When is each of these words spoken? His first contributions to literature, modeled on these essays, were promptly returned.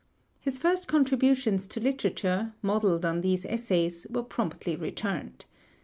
His 0.39 0.57
first 0.57 0.87
contributions 0.87 1.67
to 1.67 1.79
literature, 1.79 2.55
modeled 2.63 3.05
on 3.05 3.21
these 3.21 3.45
essays, 3.45 4.07
were 4.09 4.23
promptly 4.23 4.75
returned. 4.75 5.45